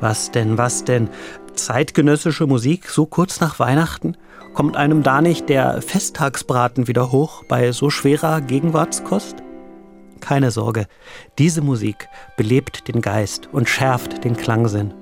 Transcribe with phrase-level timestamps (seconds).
[0.00, 1.10] Was denn, was denn?
[1.54, 4.16] Zeitgenössische Musik so kurz nach Weihnachten?
[4.54, 9.36] Kommt einem da nicht der Festtagsbraten wieder hoch bei so schwerer Gegenwartskost?
[10.20, 10.86] Keine Sorge,
[11.38, 14.94] diese Musik belebt den Geist und schärft den Klangsinn.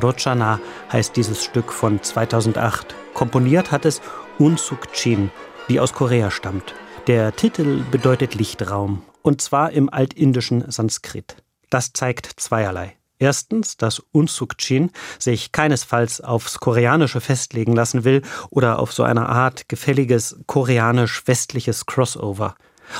[0.00, 0.60] Rochana
[0.92, 2.94] heißt dieses Stück von 2008.
[3.14, 4.00] Komponiert hat es
[4.38, 5.30] Unsuk Chin,
[5.68, 6.74] die aus Korea stammt.
[7.06, 11.36] Der Titel bedeutet Lichtraum, und zwar im altindischen Sanskrit.
[11.70, 12.96] Das zeigt zweierlei.
[13.18, 19.28] Erstens, dass Unsuk Chin sich keinesfalls aufs Koreanische festlegen lassen will oder auf so eine
[19.28, 22.54] Art gefälliges koreanisch-westliches Crossover.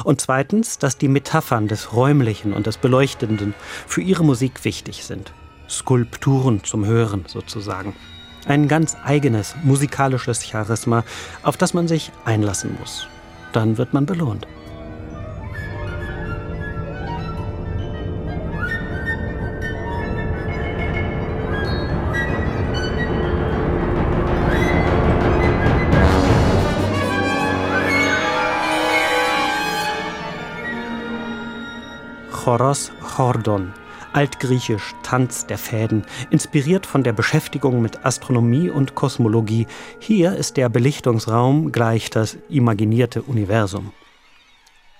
[0.04, 3.54] Und zweitens, dass die Metaphern des Räumlichen und des Beleuchtenden
[3.86, 5.32] für ihre Musik wichtig sind.
[5.70, 7.94] Skulpturen zum Hören sozusagen.
[8.46, 11.04] Ein ganz eigenes musikalisches Charisma,
[11.42, 13.06] auf das man sich einlassen muss.
[13.52, 14.46] Dann wird man belohnt.
[32.32, 33.74] Choros Chordon
[34.12, 39.66] altgriechisch Tanz der Fäden, inspiriert von der Beschäftigung mit Astronomie und Kosmologie.
[39.98, 43.92] Hier ist der Belichtungsraum gleich das imaginierte Universum.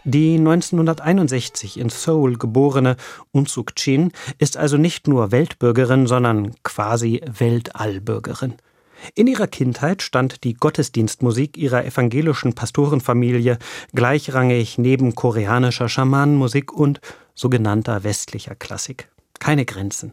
[0.04, 2.96] Die 1961 in Seoul geborene
[3.32, 8.54] Unsuk Chin ist also nicht nur Weltbürgerin, sondern quasi Weltallbürgerin.
[9.14, 13.58] In ihrer Kindheit stand die Gottesdienstmusik ihrer evangelischen Pastorenfamilie
[13.94, 17.00] gleichrangig neben koreanischer Schamanenmusik und
[17.40, 19.08] sogenannter westlicher Klassik.
[19.38, 20.12] Keine Grenzen.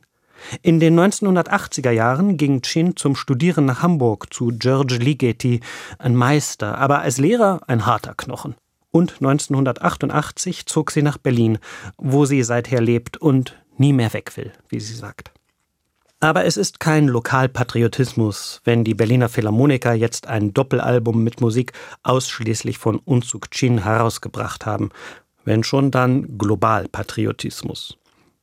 [0.61, 5.59] In den 1980er Jahren ging Chin zum Studieren nach Hamburg zu George Ligeti,
[6.00, 8.56] ein Meister, aber als Lehrer ein harter Knochen.
[8.91, 11.59] Und 1988 zog sie nach Berlin,
[11.97, 15.31] wo sie seither lebt und nie mehr weg will, wie sie sagt.
[16.19, 22.79] Aber es ist kein Lokalpatriotismus, wenn die Berliner Philharmoniker jetzt ein Doppelalbum mit Musik ausschließlich
[22.79, 24.90] von Unzug Chin herausgebracht haben.
[25.47, 27.96] Wenn schon dann Globalpatriotismus.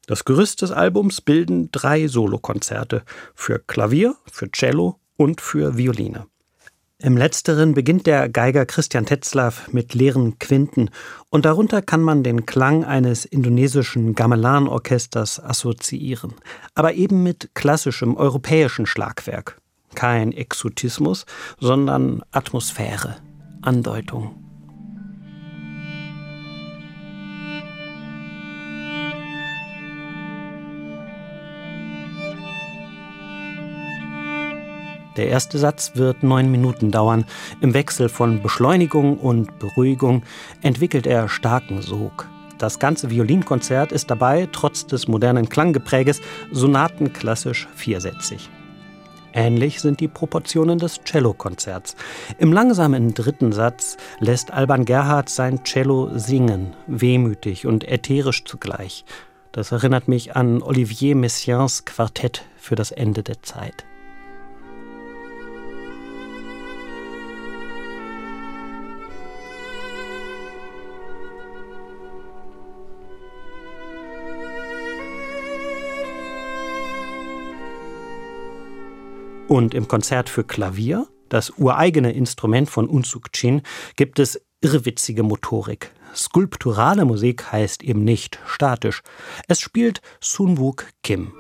[0.06, 3.03] Das Gerüst des Albums bilden drei Solokonzerte
[3.34, 6.25] für Klavier, für Cello und für Violine.
[6.98, 10.88] Im letzteren beginnt der Geiger Christian Tetzlaff mit leeren Quinten
[11.28, 16.32] und darunter kann man den Klang eines indonesischen Gamelan-Orchesters assoziieren,
[16.75, 19.60] aber eben mit klassischem europäischen Schlagwerk.
[19.94, 21.26] Kein Exotismus,
[21.60, 23.16] sondern Atmosphäre,
[23.60, 24.44] Andeutung.
[35.16, 37.25] Der erste Satz wird neun Minuten dauern.
[37.60, 40.22] Im Wechsel von Beschleunigung und Beruhigung
[40.62, 42.28] entwickelt er starken Sog.
[42.58, 46.20] Das ganze Violinkonzert ist dabei, trotz des modernen Klanggepräges,
[46.50, 48.48] sonatenklassisch viersätzig.
[49.32, 51.97] Ähnlich sind die Proportionen des Cellokonzerts.
[52.38, 59.04] Im langsamen dritten Satz lässt Alban Gerhard sein Cello singen, wehmütig und ätherisch zugleich.
[59.50, 63.84] Das erinnert mich an Olivier Messiaens Quartett für das Ende der Zeit.
[79.49, 83.62] Und im Konzert für Klavier, das ureigene Instrument von Unsuk Chin,
[83.97, 85.93] gibt es irrwitzige Motorik.
[86.15, 89.03] Skulpturale Musik heißt eben nicht statisch.
[89.49, 91.34] Es spielt Sunwook Kim.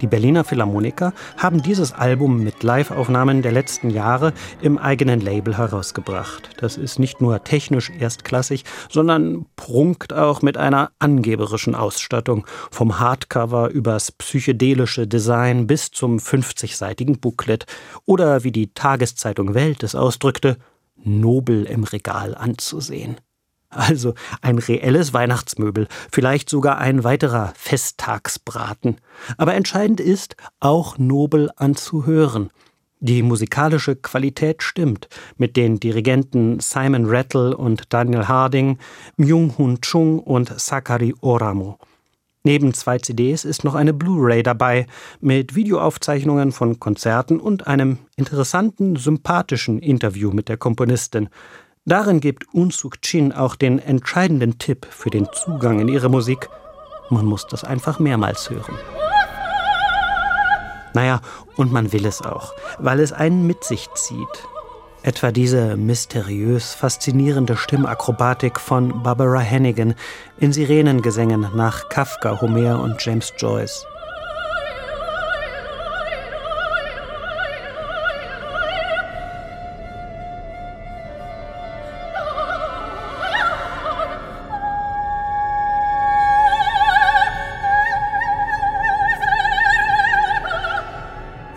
[0.00, 6.50] Die Berliner Philharmoniker haben dieses Album mit Live-Aufnahmen der letzten Jahre im eigenen Label herausgebracht.
[6.58, 13.70] Das ist nicht nur technisch erstklassig, sondern prunkt auch mit einer angeberischen Ausstattung, vom Hardcover
[13.70, 17.66] übers psychedelische Design bis zum 50-seitigen Booklet
[18.04, 20.58] oder wie die Tageszeitung Welt es ausdrückte,
[20.96, 23.16] nobel im Regal anzusehen.
[23.70, 28.96] Also ein reelles Weihnachtsmöbel, vielleicht sogar ein weiterer Festtagsbraten.
[29.36, 32.50] Aber entscheidend ist, auch nobel anzuhören.
[33.00, 38.78] Die musikalische Qualität stimmt mit den Dirigenten Simon Rattle und Daniel Harding,
[39.16, 41.78] Myung-Hun Chung und Sakari Oramo.
[42.42, 44.86] Neben zwei CDs ist noch eine Blu-ray dabei
[45.20, 51.28] mit Videoaufzeichnungen von Konzerten und einem interessanten, sympathischen Interview mit der Komponistin.
[51.88, 56.50] Darin gibt Unsuk Chin auch den entscheidenden Tipp für den Zugang in ihre Musik.
[57.08, 58.78] Man muss das einfach mehrmals hören.
[60.92, 61.22] Naja,
[61.56, 64.46] und man will es auch, weil es einen mit sich zieht.
[65.02, 69.94] Etwa diese mysteriös faszinierende Stimmakrobatik von Barbara Hannigan
[70.38, 73.86] in Sirenengesängen nach Kafka, Homer und James Joyce.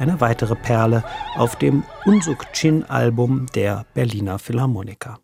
[0.02, 1.04] Eine weitere Perle
[1.38, 5.20] auf dem Unsuk Chin Album der Berliner Philharmoniker.